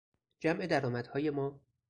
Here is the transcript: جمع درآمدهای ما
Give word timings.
جمع 0.41 0.65
درآمدهای 0.67 1.29
ما 1.29 1.59